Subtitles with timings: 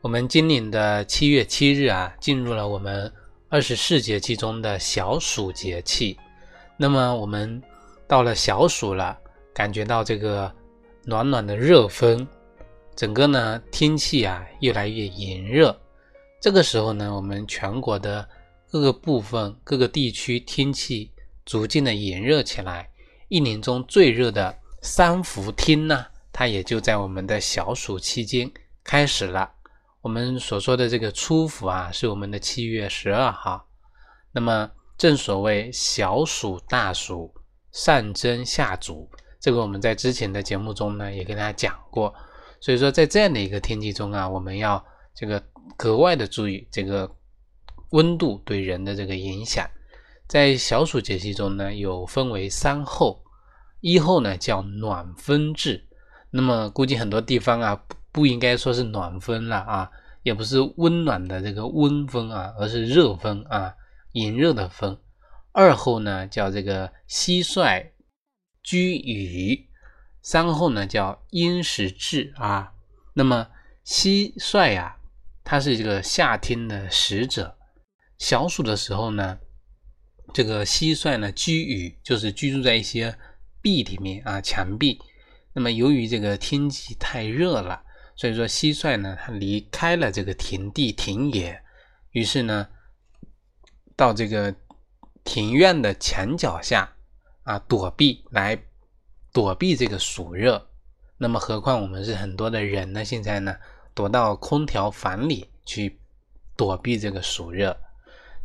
[0.00, 3.12] 我们今年的七月七日啊，进入了我们
[3.48, 6.16] 二十四节气中的小暑节气。
[6.76, 7.60] 那么我们
[8.06, 9.18] 到了小暑了，
[9.52, 10.54] 感觉到这个
[11.02, 12.24] 暖暖的热风，
[12.94, 15.76] 整个呢天气啊越来越炎热。
[16.40, 18.26] 这个时候呢，我们全国的
[18.70, 21.10] 各个部分、各个地区天气
[21.44, 22.88] 逐渐的炎热起来。
[23.26, 28.48] 一年中最热的三伏天呢，它也就在我们的小暑期间
[28.84, 29.50] 开始了。
[30.00, 33.68] 我们所说的这个初伏啊，是我们的七月十二号。
[34.32, 37.34] 那么正所谓小暑大暑，
[37.72, 42.14] 上蒸下煮，这个我们在之前的节目中呢也跟大家讲过。
[42.60, 44.82] 所以说，在这样的一个天气中啊，我们要
[45.14, 45.42] 这个
[45.76, 47.10] 格外的注意这个
[47.90, 49.68] 温度对人的这个影响。
[50.28, 53.24] 在小暑节气中呢，有分为三候，
[53.80, 55.88] 一候呢叫暖风至，
[56.30, 57.82] 那么估计很多地方啊。
[58.10, 59.90] 不应该说是暖风了啊，
[60.22, 63.74] 也不是温暖的这个温风啊，而是热风啊，
[64.12, 64.98] 炎热的风。
[65.52, 67.90] 二后呢叫这个蟋蟀
[68.62, 69.68] 居雨，
[70.22, 72.72] 三后呢叫阴时至啊。
[73.14, 73.48] 那么
[73.84, 74.96] 蟋蟀呀，
[75.44, 77.56] 它是这个夏天的使者。
[78.18, 79.38] 小暑的时候呢，
[80.32, 83.16] 这个蟋蟀呢居雨，就是居住在一些
[83.60, 84.98] 壁里面啊，墙壁。
[85.52, 87.84] 那么由于这个天气太热了。
[88.18, 91.62] 所以说，蟋蟀呢，它离开了这个田地田野，
[92.10, 92.66] 于是呢，
[93.94, 94.52] 到这个
[95.22, 96.92] 庭院的墙角下
[97.44, 98.60] 啊躲避，来
[99.32, 100.68] 躲避这个暑热。
[101.16, 103.04] 那么，何况我们是很多的人呢？
[103.04, 103.56] 现在呢，
[103.94, 106.00] 躲到空调房里去
[106.56, 107.78] 躲避这个暑热。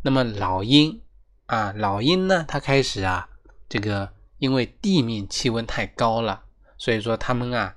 [0.03, 1.01] 那么，老鹰
[1.47, 3.27] 啊，老鹰呢，它开始啊，
[3.67, 6.43] 这个因为地面气温太高了，
[6.77, 7.75] 所以说它们啊，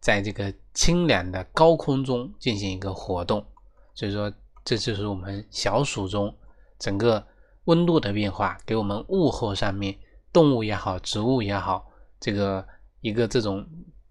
[0.00, 0.52] 在这个。
[0.72, 3.44] 清凉的高空中进行一个活动，
[3.92, 4.32] 所以说
[4.64, 6.34] 这就是我们小暑中
[6.78, 7.26] 整个
[7.64, 9.98] 温度的变化，给我们物候上面
[10.32, 11.90] 动物也好，植物也好，
[12.20, 12.66] 这个
[13.00, 13.66] 一个这种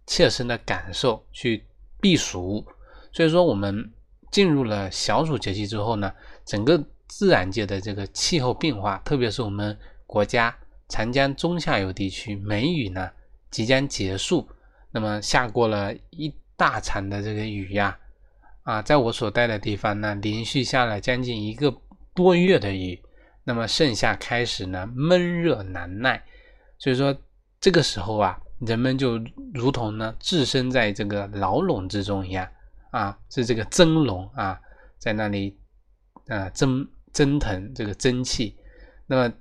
[0.06, 1.66] 切身的感受去
[2.02, 2.64] 避暑。
[3.14, 3.92] 所以说我们
[4.30, 6.14] 进入了小暑节气之后呢，
[6.46, 9.76] 整个自然界的这个气候变化，特别是我们
[10.06, 10.56] 国家
[10.90, 13.10] 长江中下游地区梅雨呢
[13.50, 14.48] 即将结束，
[14.92, 16.34] 那么下过了一。
[16.60, 17.98] 大场的这个雨呀，
[18.64, 21.74] 啊，在我所待的地方呢，连续下了将近一个
[22.14, 23.02] 多月的雨，
[23.46, 26.22] 那么盛夏开始呢，闷热难耐，
[26.78, 27.18] 所以说
[27.62, 29.18] 这个时候啊，人们就
[29.54, 32.46] 如同呢置身在这个牢笼之中一样
[32.92, 34.60] 啊，是这个蒸笼啊，
[34.98, 35.58] 在那里
[36.28, 38.58] 啊蒸蒸腾这个蒸汽。
[39.08, 39.34] 那么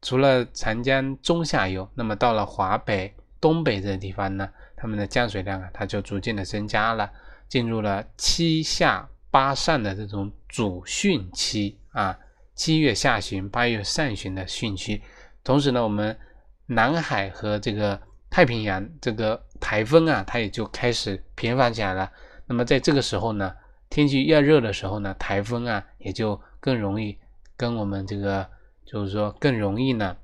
[0.00, 4.50] 除了长江中下游，那么到了华北、东北这地方呢？
[4.82, 7.08] 它们的降水量啊，它就逐渐的增加了，
[7.48, 12.18] 进入了七下八上的这种主汛期啊，
[12.56, 15.00] 七月下旬、八月上旬的汛期。
[15.44, 16.18] 同时呢，我们
[16.66, 17.96] 南海和这个
[18.28, 22.10] 太平洋这个台风啊，它也就开始频繁起来了。
[22.48, 23.54] 那么在这个时候呢，
[23.88, 27.16] 天气越热的时候呢，台风啊也就更容易
[27.56, 28.44] 跟我们这个，
[28.84, 30.16] 就是说更容易呢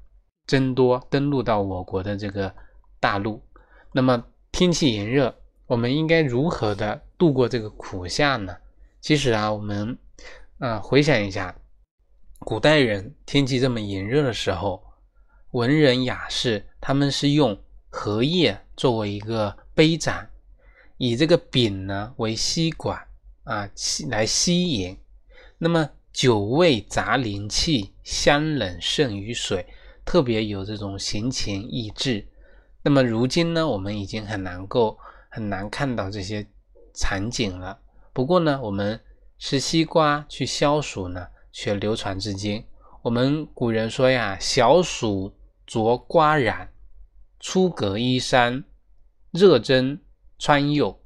[0.48, 2.52] 增多登陆到我国的这个
[2.98, 3.40] 大陆。
[3.92, 4.24] 那么
[4.58, 5.32] 天气炎热，
[5.68, 8.56] 我们应该如何的度过这个苦夏呢？
[9.00, 9.96] 其实啊，我们
[10.58, 11.54] 啊回想一下，
[12.40, 14.82] 古代人天气这么炎热的时候，
[15.52, 17.56] 文人雅士他们是用
[17.88, 20.28] 荷叶作为一个杯盏，
[20.96, 23.00] 以这个柄呢为吸管
[23.44, 24.98] 啊吸来吸饮。
[25.58, 29.64] 那么酒味杂灵气，香冷胜于水，
[30.04, 32.26] 特别有这种闲情逸致。
[32.82, 34.96] 那么如今呢，我们已经很难够
[35.28, 36.46] 很难看到这些
[36.94, 37.78] 场景了。
[38.12, 38.98] 不过呢，我们
[39.36, 42.64] 吃西瓜去消暑呢，却流传至今。
[43.02, 45.34] 我们古人说呀：“小暑
[45.66, 46.72] 着瓜染，
[47.40, 48.64] 出阁衣衫，
[49.32, 49.98] 热蒸
[50.38, 51.00] 穿釉，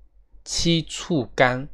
[0.45, 1.69] 七处干。”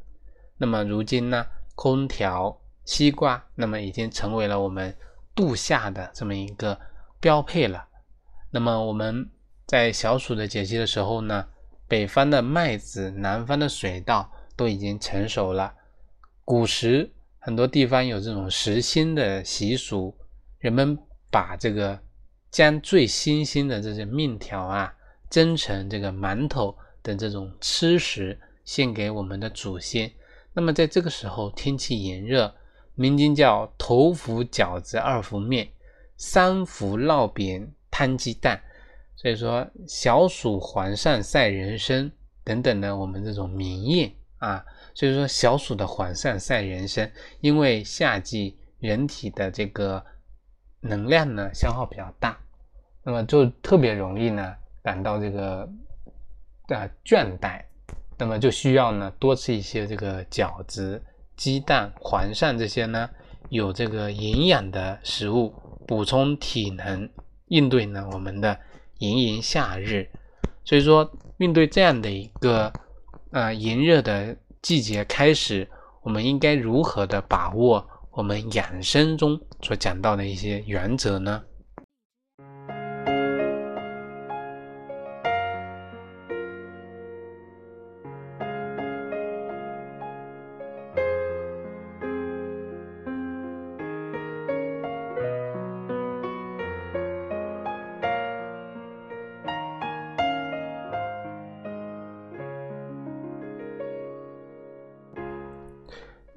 [0.58, 1.44] 那么如今呢，
[1.74, 4.96] 空调、西瓜，那么已经成为了我们
[5.34, 6.80] 度夏的这么一个
[7.20, 7.88] 标配了。
[8.50, 9.28] 那么我们。
[9.68, 11.46] 在小暑的节气的时候呢，
[11.86, 15.74] 北方的麦子、南方的水稻都已经成熟了。
[16.42, 20.16] 古时很多地方有这种食新的习俗，
[20.58, 20.98] 人们
[21.30, 22.00] 把这个
[22.50, 24.94] 将最新鲜的这些面条啊
[25.28, 30.10] 蒸成这个馒头等这种吃食献给我们的祖先。
[30.54, 32.54] 那么在这个时候天气炎热，
[32.94, 35.68] 民间叫头伏饺子二伏面，
[36.16, 38.62] 三伏烙饼摊鸡蛋。
[39.20, 42.08] 所以说小暑还上赛人参
[42.44, 47.10] 等等呢，我们这种民谚啊，所以说小暑的还上赛人参，
[47.40, 50.06] 因为夏季人体的这个
[50.82, 52.38] 能量呢消耗比较大，
[53.02, 54.54] 那么就特别容易呢
[54.84, 55.68] 感到这个
[56.68, 57.60] 啊倦怠，
[58.16, 61.02] 那么就需要呢多吃一些这个饺子、
[61.36, 63.10] 鸡蛋、黄鳝这些呢
[63.48, 65.52] 有这个营养的食物，
[65.88, 67.10] 补充体能，
[67.46, 68.56] 应对呢我们的。
[68.98, 70.08] 炎炎夏日，
[70.64, 72.72] 所以说面对这样的一个
[73.30, 75.68] 呃炎热的季节开始，
[76.02, 81.42] 我们应该如何的把握我们养生中所讲到的一些原则呢？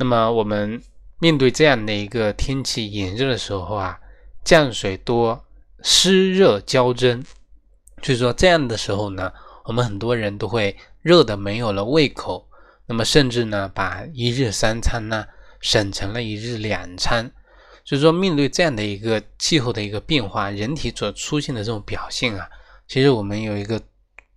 [0.02, 0.82] 那么我们
[1.20, 4.00] 面对这样的一个天气炎热的时候啊，
[4.44, 5.46] 降水多，
[5.84, 7.24] 湿热交蒸，
[8.02, 9.32] 所以说这样的时候呢，
[9.66, 12.50] 我们很多人都会热的没有了胃口，
[12.88, 15.24] 那么甚至呢，把一日三餐呢
[15.60, 17.32] 省成了一日两餐。
[17.86, 22.50] 所以说，面对这样的一个气候的一个变化，人体所出现的这种表现啊，
[22.88, 23.80] 其实我们有一个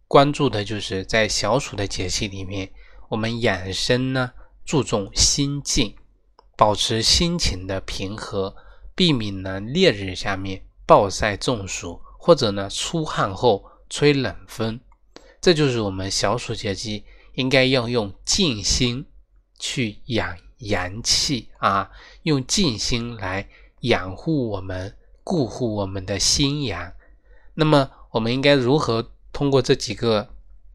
[0.06, 2.68] 关注的就是在小暑的节气里面，
[3.08, 4.30] 我们养生呢。
[4.64, 5.94] 注重心境，
[6.56, 8.56] 保持心情的平和，
[8.94, 14.80] 避免呢烈日下面暴晒中暑，或者呢出汗后吹冷风。
[15.40, 19.06] 这就是我们小暑节气应该要用静心
[19.58, 21.90] 去养阳气啊，
[22.22, 23.46] 用静心来
[23.80, 26.92] 养护我们、固护我们的心阳。
[27.52, 30.30] 那么，我们应该如何通过这几个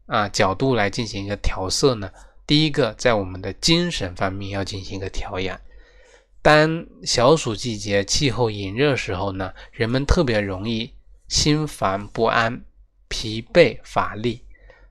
[0.06, 2.10] 啊角度来进行一个调色呢？
[2.50, 5.60] 第一个，在我们的精神方面要进行一个调养。
[6.42, 10.92] 当小暑季节气候炎热时候呢，人们特别容易
[11.28, 12.64] 心烦不安、
[13.06, 14.44] 疲惫乏力。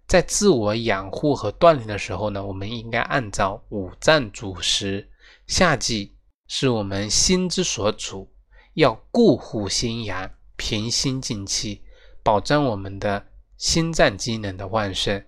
[0.08, 5.10] 在自我养护和锻炼的时候呢，我们应该按照五脏主食。
[5.46, 6.16] 夏季
[6.48, 8.32] 是我们心之所主，
[8.76, 11.82] 要固护心阳、平心静气，
[12.24, 13.28] 保障我们的
[13.58, 15.22] 心脏机能的旺盛。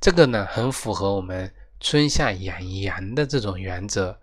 [0.00, 1.54] 这个呢，很符合我们。
[1.80, 4.18] 春夏养阳的这种原则，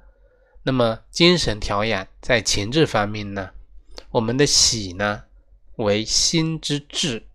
[0.63, 3.51] 那么精神调养在情志方面呢？
[4.11, 5.23] 我们的喜呢
[5.77, 7.25] 为心之志，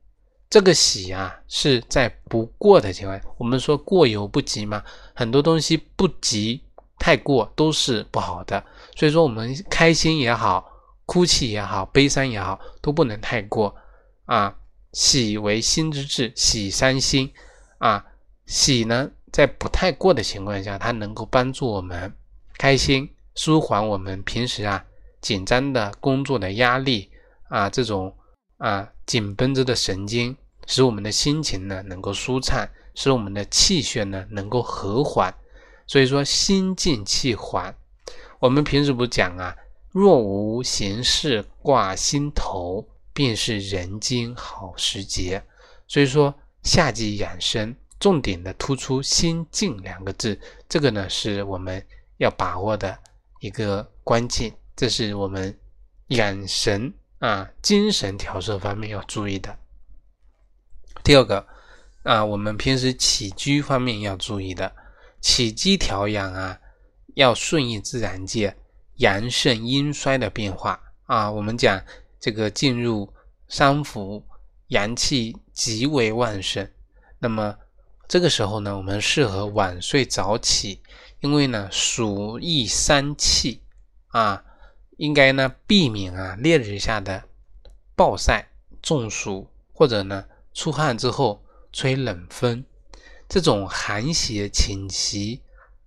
[0.51, 6.63] 这个喜啊是在不过的情况，我们说过犹不及嘛，很多东西不及
[6.99, 8.65] 太过都是不好的，
[8.97, 10.73] 所以说我们开心也好，
[11.07, 13.75] 哭泣也好，悲伤也好，都不能太过
[14.27, 14.57] 啊。
[14.93, 17.33] 喜为心之志，喜伤心
[17.77, 18.07] 啊，
[18.47, 19.11] 喜呢？
[19.33, 22.13] 在不太过的情况下，它能够帮助我们
[22.57, 24.85] 开心，舒缓我们平时啊
[25.21, 27.11] 紧张的工作的压力
[27.49, 28.15] 啊，这种
[28.57, 35.35] 啊紧绷着的神经，使我们的心情呢能够舒畅，使我们的气血呢能够和缓。
[35.87, 37.75] 所以说心静气缓。
[38.41, 39.57] 我们平时不讲啊，
[39.91, 45.43] 若无闲事挂心头，便是人间好时节。
[45.87, 47.75] 所以说夏季养生。
[48.01, 50.39] 重点的突出“心静”两个字，
[50.69, 51.85] 这个呢是我们
[52.19, 52.97] 要把握的
[53.41, 55.59] 一个关键，这是我们
[56.09, 59.59] 养神啊、精神调摄方面要注意的。
[61.03, 61.45] 第二个
[62.05, 64.73] 啊，我们平时起居方面要注意的，
[65.21, 66.61] 起居调养啊，
[67.17, 68.57] 要顺应自然界
[68.99, 71.29] 阳盛阴衰的变化啊。
[71.29, 71.83] 我们讲
[72.21, 73.13] 这个进入
[73.49, 74.25] 三伏，
[74.69, 76.71] 阳气极为旺盛，
[77.19, 77.57] 那么。
[78.09, 80.81] 这个时候呢，我们适合晚睡早起，
[81.21, 83.61] 因为呢，暑易伤气
[84.07, 84.43] 啊，
[84.97, 87.25] 应该呢避免啊烈日下的
[87.95, 88.49] 暴晒、
[88.81, 90.25] 中暑，或者呢
[90.55, 92.65] 出汗之后吹冷风，
[93.29, 95.43] 这种寒邪侵袭，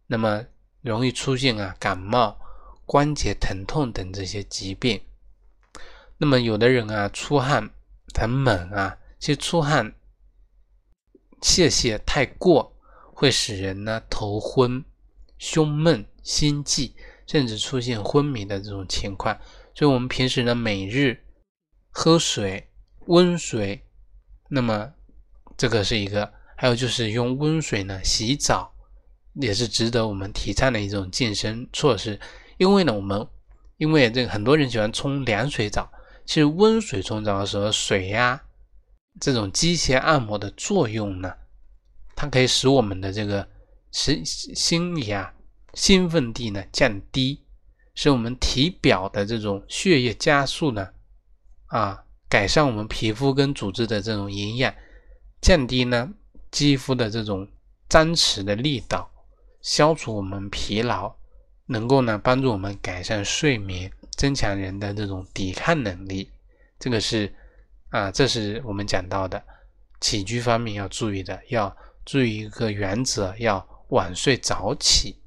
[0.05, 0.45] 那么
[0.81, 2.39] 容易出现啊感冒、
[2.85, 5.01] 关节疼痛等这些疾病。
[6.19, 7.71] 那么有的人啊出汗
[8.13, 9.95] 很猛啊，其实出汗。
[11.41, 12.75] 泄泻太过
[13.13, 14.83] 会使人呢头昏、
[15.37, 16.95] 胸闷、心悸，
[17.27, 19.37] 甚至出现昏迷的这种情况。
[19.73, 21.23] 所以，我们平时呢，每日
[21.89, 22.69] 喝水，
[23.07, 23.83] 温水，
[24.49, 24.93] 那么
[25.55, 28.73] 这个是一个；还有就是用温水呢洗澡，
[29.35, 32.19] 也是值得我们提倡的一种健身措施。
[32.57, 33.25] 因为呢，我们
[33.77, 35.91] 因为这个很多人喜欢冲凉水澡，
[36.25, 38.43] 其实温水冲澡的时候，水呀
[39.19, 41.33] 这种机械按摩的作用呢，
[42.15, 43.47] 它可以使我们的这个
[43.91, 45.33] 心心理啊
[45.73, 47.43] 兴奋地呢降低，
[47.93, 50.89] 使我们体表的这种血液加速呢
[51.67, 54.73] 啊改善我们皮肤跟组织的这种营养，
[55.41, 56.13] 降低呢
[56.49, 57.47] 肌肤的这种
[57.89, 59.11] 张弛的力道，
[59.61, 61.15] 消除我们疲劳。
[61.67, 66.29] 能够呢帮助我们改善睡眠，增强人的这种抵抗能力。
[66.77, 67.33] 这个是
[67.91, 69.41] 啊，这是我们讲到的
[70.01, 75.21] 起居方面要注意的，要注意一个原则，要晚睡早起，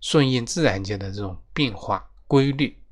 [0.00, 2.82] 顺应自然界的这种变化规律。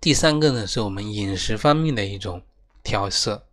[0.00, 2.42] 第三个呢，是我们饮食方面的一种
[2.82, 3.46] 调色。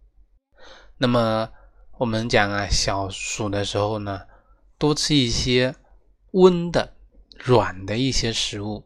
[0.97, 1.49] 那么
[1.97, 4.23] 我们讲啊，小暑的时候呢，
[4.77, 5.73] 多吃一些
[6.31, 6.93] 温的。
[7.43, 8.85] 软的一些食物，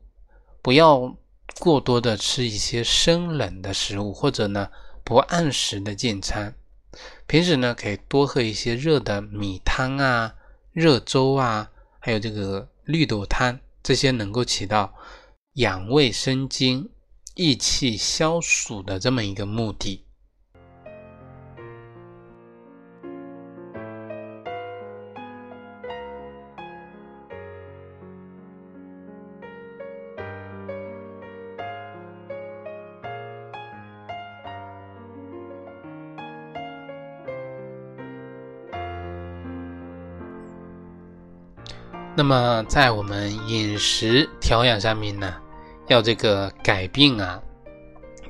[0.62, 1.17] 不要
[1.60, 4.69] 过多的吃一些生冷的食物，或者呢
[5.06, 6.54] 不按时的进餐。
[7.26, 10.36] 平时呢可以多喝一些热的米汤啊、
[10.74, 11.70] 热粥啊，
[12.00, 14.94] 还有这个绿豆汤，这些能够起到
[15.54, 16.90] 养胃生津、
[17.36, 20.04] 益气消暑的这么一个目的。
[42.17, 45.36] 那么在我们饮食调养上面呢，
[45.88, 47.41] 要这个改变啊，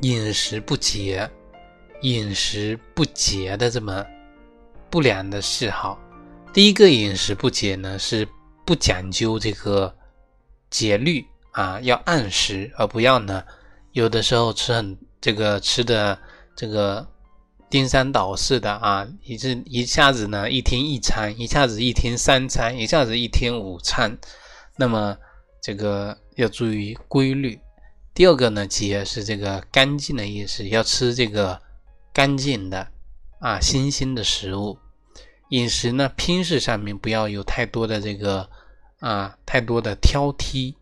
[0.02, 1.30] 饮食不节、
[2.02, 4.04] 饮食不节的这么
[4.90, 6.00] 不良的嗜好。
[6.52, 8.28] 第一个饮食不节呢，是
[8.66, 9.96] 不讲究这个
[10.72, 13.44] 节律啊，要按时，而不要呢
[13.92, 16.18] 有的时候吃很这个吃的
[16.56, 17.08] 这个。
[17.68, 24.18] 颠三倒四的啊，一是一下子呢一天一餐，一下子一天三餐，一下子一天五餐，
[24.78, 25.18] 那么
[25.62, 27.60] 这个要注意规律。
[28.14, 31.60] 第二个呢，节是这个干净的意思，要吃这个
[32.14, 32.88] 干净的
[33.40, 34.78] 啊新鲜的食物。
[35.50, 38.50] 饮食呢，拼食上面不要有太多的这个
[39.00, 40.76] 啊太多的挑剔。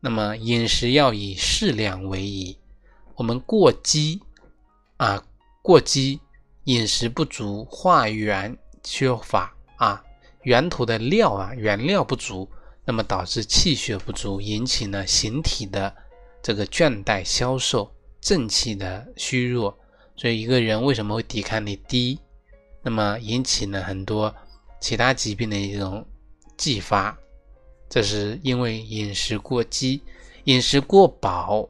[0.00, 2.58] 那么饮食要以适量为宜，
[3.16, 4.22] 我们过饥
[4.96, 5.22] 啊。
[5.66, 6.20] 过饥，
[6.66, 10.00] 饮食不足，化源缺乏啊，
[10.42, 12.48] 源头的料啊，原料不足，
[12.84, 15.92] 那么导致气血不足，引起呢形体的
[16.40, 19.76] 这个倦怠消瘦，正气的虚弱，
[20.14, 22.20] 所以一个人为什么会抵抗力低？
[22.84, 24.32] 那么引起呢很多
[24.78, 26.06] 其他疾病的一种
[26.56, 27.18] 继发，
[27.90, 30.00] 这是因为饮食过饥，
[30.44, 31.68] 饮食过饱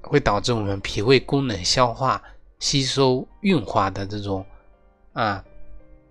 [0.00, 2.20] 会导致我们脾胃功能消化。
[2.62, 4.46] 吸收运化的这种
[5.14, 5.44] 啊，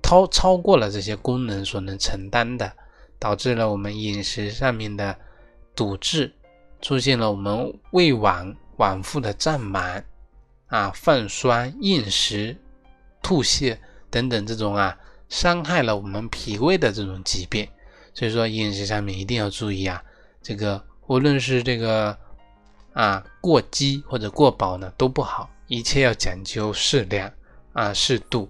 [0.03, 2.69] 超超过了这些功能所能承担的，
[3.17, 5.15] 导致了我们饮食上面的
[5.73, 6.29] 堵滞，
[6.81, 10.03] 出现了我们胃脘脘腹的胀满
[10.67, 12.57] 啊、泛酸、厌食、
[13.23, 13.77] 吐泻
[14.09, 17.65] 等等这种啊，伤害了我们脾胃的这种疾病。
[18.13, 20.03] 所以说饮食上面一定要注意啊，
[20.43, 22.17] 这个无论是这个
[22.91, 25.49] 啊过饥或者过饱呢都不好。
[25.71, 27.31] 一切要讲究适量
[27.71, 28.49] 啊，适度。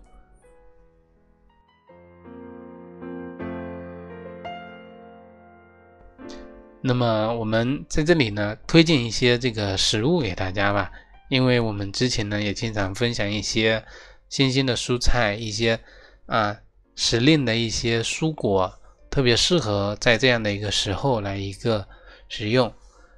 [6.81, 10.91] 那么我们在这里呢，推荐一些这个食物给大家吧，
[11.29, 13.85] 因为我们之前呢也经常分享一些
[14.27, 15.79] 新鲜的蔬菜，一些
[16.25, 16.57] 啊
[16.95, 18.79] 时令的一些蔬果，
[19.11, 21.87] 特别适合在这样的一个时候来一个
[22.27, 22.73] 食用。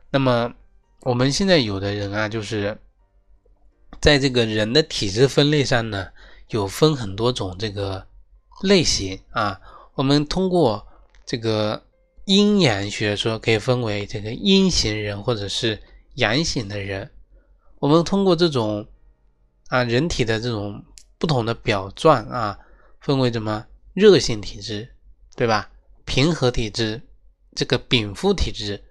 [0.10, 0.54] 那么
[1.04, 2.78] 我们现在有的人啊，就是。
[4.04, 6.10] 在这个人的体质分类上呢，
[6.50, 8.06] 有分很多种这个
[8.62, 9.62] 类型啊。
[9.94, 10.86] 我们通过
[11.26, 11.86] 这个
[12.26, 15.82] 阴阳学说，可以分为这个阴型人或者是
[16.16, 17.12] 阳型的人。
[17.80, 18.86] 我们通过这种
[19.70, 20.84] 啊人体的这种
[21.18, 22.60] 不同的表状啊，
[23.00, 24.90] 分为什么热性体质，
[25.34, 25.70] 对吧？
[26.04, 27.02] 平和体质，
[27.56, 28.84] 这个禀赋体质，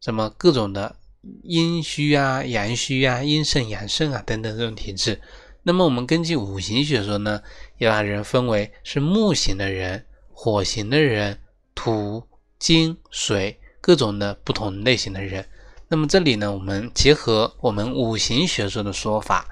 [0.00, 0.96] 什么各种的。
[1.42, 5.20] 阴虚啊，阳虚啊，阴盛阳盛啊，等等这种体质。
[5.62, 7.42] 那么我们根据五行学说呢，
[7.78, 11.38] 要把人分为是木型的人、火型的人、
[11.74, 12.22] 土、
[12.58, 15.46] 金、水、各种的不同类型的人。
[15.88, 19.46] 那么这里呢，我们结合我们五行学说的说法，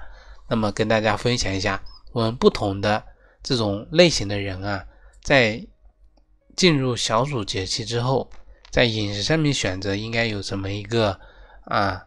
[0.50, 3.02] 那么跟大家分享一下我们不同的
[3.42, 4.84] 这种类型的人啊，
[5.22, 5.66] 在
[6.56, 8.30] 进入小暑节气之后，
[8.70, 11.18] 在饮食上面选择应该有什么一个
[11.64, 12.06] 啊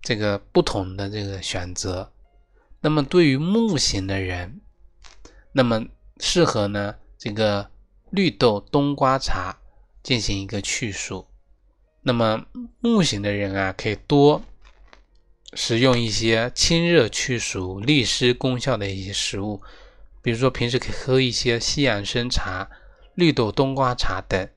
[0.00, 2.12] 这个不同的这个选择。
[2.80, 4.60] 那么对于木型的人，
[5.52, 5.86] 那么
[6.18, 7.70] 适合呢这个
[8.10, 9.58] 绿豆冬瓜茶
[10.02, 11.26] 进行一个去暑。
[12.02, 12.44] 那么
[12.80, 14.42] 木型的人啊，可以多
[15.54, 19.62] 食用一些清热去暑、利湿功效的一些食物，
[20.20, 22.68] 比如说平时可以喝一些西洋参茶、
[23.14, 24.48] 绿豆冬瓜茶等。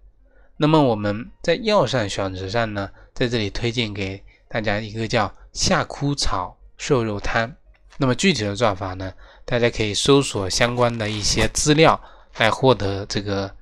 [0.58, 7.56] 那么我们在药膳选择上呢，在这里推荐给大家一个叫夏枯草瘦肉汤。
[7.98, 9.14] 那么具体的做法呢，
[9.46, 12.00] 大家可以搜索相关的一些资料
[12.38, 13.56] 来获得这个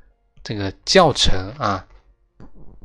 [0.44, 1.86] 这个教程啊。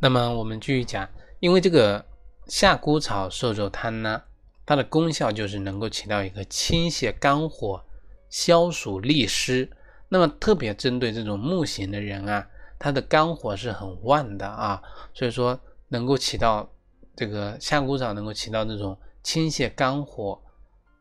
[0.00, 1.08] 那么我们继续讲，
[1.40, 2.04] 因为这个
[2.46, 4.22] 夏枯草瘦肉汤呢，
[4.66, 7.82] 它的功效就是能够起到一个清泻肝火、
[8.28, 9.70] 消暑利湿。
[10.10, 12.46] 那么特别针对这种木型的人啊，
[12.78, 14.82] 他的肝火是很旺的啊，
[15.14, 16.70] 所以说能够起到
[17.18, 20.40] 这个夏枯草能够起到这种清泻肝火，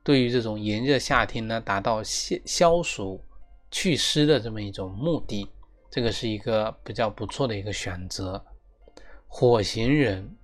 [0.01, 3.24] 对于这种炎热夏天呢，达到消消暑
[3.69, 5.47] 祛湿的这么一种目的，
[5.91, 8.43] 这个是一个比较不错的一个选择。
[9.27, 10.36] 火型人，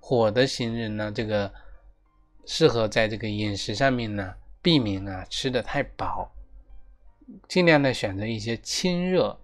[0.00, 1.52] 火的型人呢，这个
[2.46, 6.32] 适合在这个饮食上面呢，避免啊吃的太饱，
[7.46, 9.38] 尽量的选择一些清热、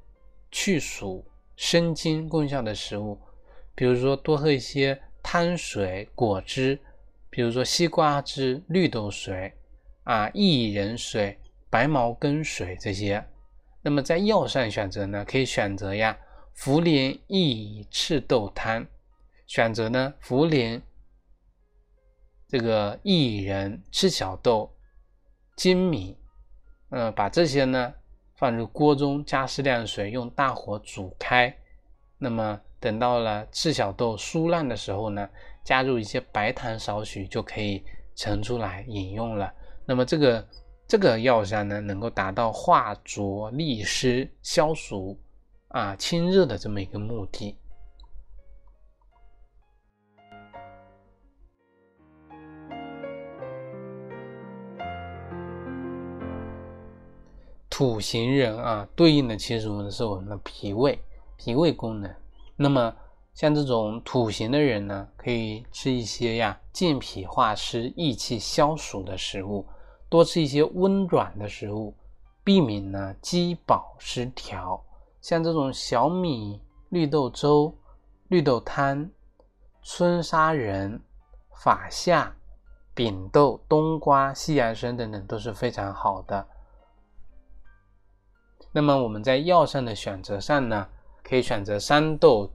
[0.50, 3.21] 去暑、生津功效的食物，
[3.75, 6.78] 比如说多喝一些汤水、果汁，
[7.28, 9.52] 比如说西瓜汁、绿豆水
[10.04, 11.36] 啊、薏仁水、
[11.69, 13.21] 白茅根水这些。
[13.82, 16.17] 那么在药膳选择呢，可以选择呀。
[16.56, 18.86] 茯苓益赤豆汤，
[19.49, 20.80] 选择呢茯苓、
[22.47, 24.73] 这个薏仁、赤小豆、
[25.56, 26.17] 粳米，
[26.91, 27.93] 嗯，把这些呢
[28.36, 31.52] 放入锅中，加适量水，用大火煮开。
[32.17, 35.28] 那么等到了赤小豆酥烂的时候呢，
[35.64, 37.82] 加入一些白糖少许，就可以
[38.14, 39.52] 盛出来饮用了。
[39.84, 40.46] 那么这个
[40.86, 45.18] 这个药膳呢，能够达到化浊利湿、消暑。
[45.70, 47.58] 啊，清热的这么一个目的。
[57.68, 60.99] 土型人啊，对应的其实我们是我们的脾胃，
[61.36, 62.14] 脾胃功能。
[62.56, 62.95] 那么
[63.34, 69.66] 像这种土型的人呢，可以吃一些呀健脾化湿、益气消暑的食物，
[70.08, 71.95] 多吃一些温软的食物，
[72.42, 74.82] 避免呢饥饱失调。
[75.21, 77.76] 像这种小米绿豆粥、
[78.28, 79.10] 绿豆汤、
[79.82, 81.02] 春砂仁、
[81.62, 82.34] 法夏、
[82.95, 86.47] 扁豆、冬瓜、西洋参等等都是非常好的。
[88.73, 90.88] 那么我们在药膳的选择上呢，
[91.28, 92.49] 可以选择三豆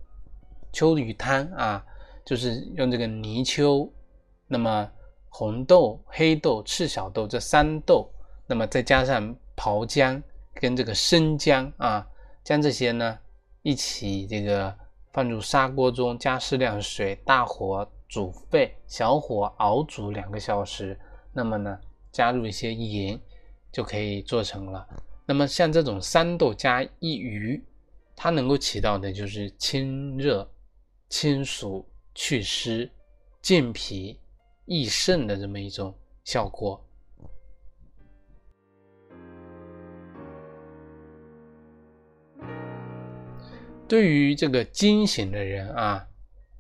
[0.72, 1.86] 秋鱼汤啊，
[2.24, 3.92] 就是用这个泥鳅，
[4.48, 4.90] 那么
[5.28, 8.10] 红豆、黑豆、赤小豆这三豆，
[8.48, 12.08] 那么再加上刨姜跟这个生姜啊。
[12.46, 13.20] 将这些呢
[13.62, 14.74] 一起这个
[15.12, 20.98] 放入砂锅中，加适量水，大火煮沸，小火熬煮两个小时。
[21.34, 21.78] 那么呢，
[22.12, 23.20] 加入一些盐，
[23.72, 24.88] 就可以做成了。
[25.26, 27.64] 那么像这种三豆加一鱼，
[28.24, 30.48] 它能够起到的就是清热、
[31.10, 32.88] 清暑、祛湿、
[33.42, 34.20] 健脾、
[34.66, 35.92] 益肾的这么一种
[36.24, 36.80] 效果。
[43.88, 46.08] 对于这个金型的人啊，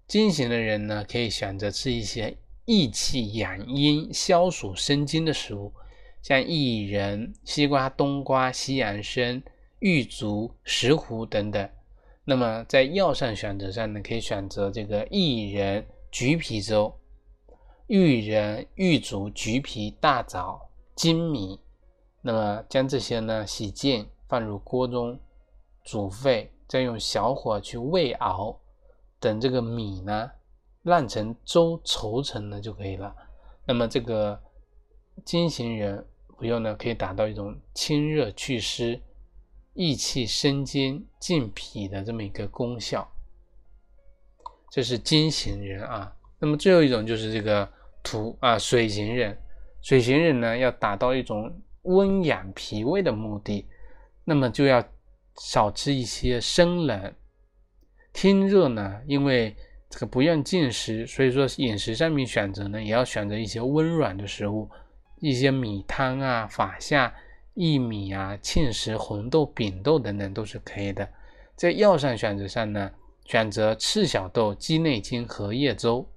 [0.07, 5.71] 金型的人呢，可以选择吃一些益气养阴、消暑生津的食物，
[6.23, 9.43] 像薏仁、西瓜、冬瓜、西洋参、
[9.81, 11.69] 玉竹、石斛等等。
[12.23, 16.97] 那么在药膳选择上呢，可以选择这个薏仁橘皮粥、
[17.87, 21.59] 玉仁、玉竹、橘皮、大枣、粳米。
[22.21, 25.19] 那么将这些呢洗净，放入锅中
[25.83, 26.49] 煮沸。
[26.67, 28.57] 再用小火去煨熬，
[29.19, 30.31] 等这个米呢
[30.83, 33.13] 烂成粥稠成了就可以了。
[33.65, 34.41] 那么这个
[35.25, 39.01] 金型人服用呢，可以达到一种清热祛湿、
[39.73, 43.11] 益气生津、健脾的这么一个功效。
[44.69, 46.15] 这是金型人啊。
[46.39, 47.69] 那么最后一种就是这个
[48.03, 49.37] 土啊水型人，
[49.81, 53.67] 水型人呢要达到一种温养脾胃的目的，
[54.23, 54.83] 那么就要。
[55.39, 57.15] 少吃一些生冷，
[58.11, 59.55] 天热呢，因为
[59.89, 64.69] 这个不愿进食，所以说饮食上面选择呢，也要选择一些温软的食物，
[65.21, 67.11] 一些米汤啊、法夏、
[67.55, 71.07] 薏米啊、芡实、红豆、扁豆等等都是可以的。
[71.55, 72.91] 在药膳选择上呢，
[73.25, 76.07] 选择赤小豆鸡内金荷叶粥，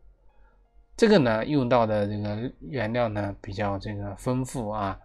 [0.97, 4.99] 这个呢用到的这个原料呢比较这个丰富啊，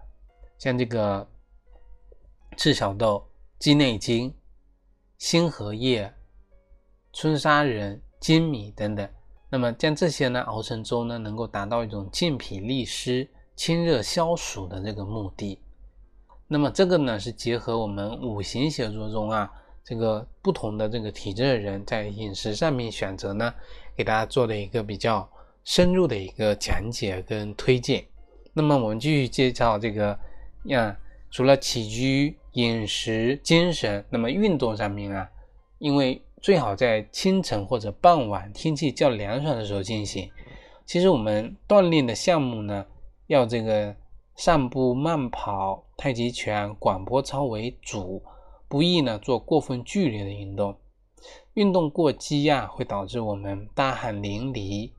[0.57, 1.27] 像这个
[2.57, 4.33] 赤小豆、鸡内金、
[5.17, 6.13] 新荷叶、
[7.13, 8.01] 春砂仁。
[8.21, 9.09] 粳米等等，
[9.49, 15.57] 那么将这些呢熬成粥呢，能够达到一种健脾利湿、清热消暑的这个目的。
[16.49, 19.49] 那么这个呢是结合我们五行写作中啊，
[19.85, 23.53] 这个不同的这个体质的人在饮食上面选择呢，
[23.95, 25.29] 给大家做的一个比较
[25.63, 28.03] 深入的一个讲解跟推荐。
[28.51, 30.19] 那么我们继续介绍这个
[30.63, 30.97] 呀，
[31.31, 35.29] 除了起居、饮食、精神，那么运动上面啊，
[35.77, 36.21] 因为。
[36.41, 40.31] 最好在清晨或者傍晚天气较凉爽的时候进行。
[40.85, 42.85] 其实我们锻炼的项目呢，
[43.27, 43.93] 要这个
[44.37, 48.23] 散步、慢跑、太极拳、广播操为主，
[48.69, 50.77] 不宜呢做过分剧烈的运动。
[51.55, 54.91] 运动过激呀，会导致我们大汗淋漓，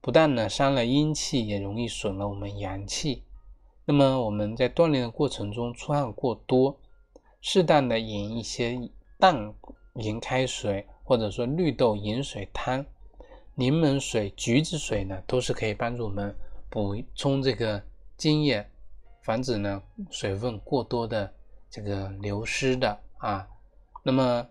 [0.00, 3.24] 不但呢伤了阴气，也容易损了我们阳气。
[3.86, 6.78] 那么我们在锻炼的过程中出汗过多，
[7.40, 9.52] 适当的饮一些淡。
[9.94, 12.84] 盐开水，或者说绿豆饮水汤、
[13.54, 16.36] 柠檬水、橘子水呢，都是可以帮助我们
[16.68, 17.82] 补充这个
[18.16, 18.68] 津液，
[19.26, 21.30] 防止呢水分过多的
[21.68, 23.46] 这个流失的啊。
[24.04, 24.46] 那么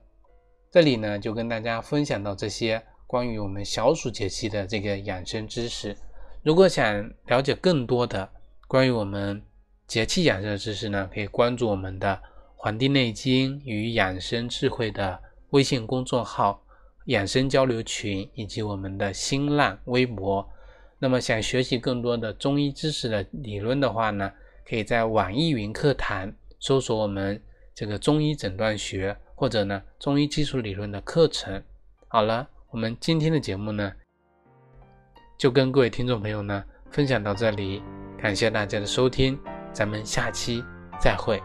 [0.69, 5.95] 这里呢就跟大家分享到这些关于我们小暑节气的这个养生知识。
[6.43, 8.29] 如果想了解更多的
[8.67, 9.41] 关于我们
[9.87, 12.13] 节气养生的知识呢，可以关注我们的
[12.57, 15.21] 《黄帝内经与养生智慧》的。
[15.51, 16.61] 微信公众号、
[17.05, 20.45] 养生交流群以及我们的新浪微博。
[20.99, 24.29] 那么，想学习更多的中医知识的理论的话呢，
[24.67, 27.41] 可以在网易云课堂搜索我们
[27.73, 31.63] 这个中医诊断学或者呢中医基础理论的课程。
[32.07, 33.93] 好了，我们今天的节目呢，
[35.37, 37.81] 就跟各位听众朋友呢分享到这里，
[38.17, 39.37] 感谢大家的收听，
[39.71, 40.63] 咱们下期
[40.99, 41.41] 再会。